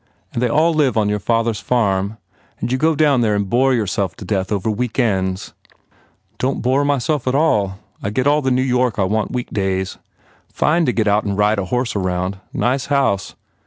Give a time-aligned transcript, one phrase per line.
[0.33, 2.17] And they all live on your father s farm?
[2.59, 5.53] And you go down there and bore yourself to death over weekends?"
[6.39, 7.77] "Don t bore myself at all.
[8.01, 9.99] I get all the New York I want weekdays.
[10.51, 12.39] Fine to get out and ride a horse round.
[12.51, 13.35] Nice house.